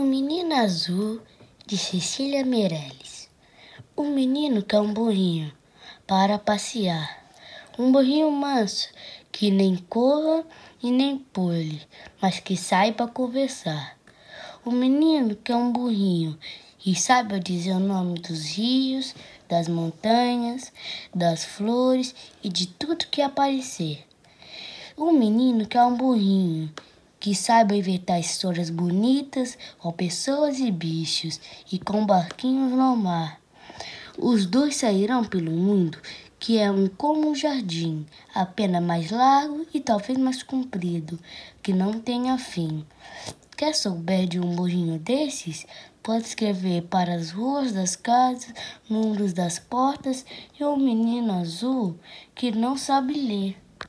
O 0.00 0.02
Menino 0.02 0.54
Azul, 0.54 1.20
de 1.66 1.76
Cecília 1.76 2.42
Meirelles. 2.42 3.28
O 3.94 4.04
menino 4.04 4.62
quer 4.62 4.80
um 4.80 4.94
burrinho 4.94 5.52
para 6.06 6.38
passear. 6.38 7.22
Um 7.78 7.92
burrinho 7.92 8.30
manso, 8.30 8.88
que 9.30 9.50
nem 9.50 9.76
corra 9.76 10.42
e 10.82 10.90
nem 10.90 11.18
pule, 11.18 11.82
mas 12.18 12.40
que 12.40 12.56
saiba 12.56 13.08
conversar. 13.08 13.98
O 14.64 14.70
menino 14.70 15.36
quer 15.36 15.56
um 15.56 15.70
burrinho 15.70 16.38
e 16.84 16.94
saiba 16.94 17.38
dizer 17.38 17.72
o 17.72 17.78
nome 17.78 18.20
dos 18.20 18.56
rios, 18.56 19.14
das 19.50 19.68
montanhas, 19.68 20.72
das 21.14 21.44
flores 21.44 22.14
e 22.42 22.48
de 22.48 22.68
tudo 22.68 23.06
que 23.10 23.20
aparecer. 23.20 24.06
O 24.96 25.12
menino 25.12 25.66
quer 25.66 25.84
um 25.84 25.94
burrinho 25.94 26.72
que 27.20 27.34
saiba 27.34 27.76
inventar 27.76 28.18
histórias 28.18 28.70
bonitas 28.70 29.58
com 29.78 29.92
pessoas 29.92 30.58
e 30.58 30.70
bichos 30.70 31.38
e 31.70 31.78
com 31.78 32.06
barquinhos 32.06 32.72
no 32.72 32.96
mar. 32.96 33.38
Os 34.18 34.46
dois 34.46 34.76
sairão 34.76 35.22
pelo 35.22 35.52
mundo, 35.52 35.98
que 36.38 36.58
é 36.58 36.70
um 36.70 36.88
como 36.88 37.30
um 37.30 37.34
jardim, 37.34 38.06
apenas 38.34 38.82
mais 38.82 39.10
largo 39.10 39.66
e 39.72 39.78
talvez 39.78 40.18
mais 40.18 40.42
comprido, 40.42 41.18
que 41.62 41.74
não 41.74 42.00
tenha 42.00 42.38
fim. 42.38 42.84
Quer 43.54 43.74
souber 43.74 44.26
de 44.26 44.40
um 44.40 44.56
burrinho 44.56 44.98
desses? 44.98 45.66
Pode 46.02 46.24
escrever 46.24 46.84
para 46.84 47.14
as 47.14 47.30
ruas 47.30 47.72
das 47.72 47.94
casas, 47.94 48.54
números 48.88 49.34
das 49.34 49.58
portas 49.58 50.24
e 50.58 50.64
um 50.64 50.78
menino 50.78 51.34
azul 51.34 51.98
que 52.34 52.50
não 52.50 52.78
sabe 52.78 53.12
ler. 53.12 53.69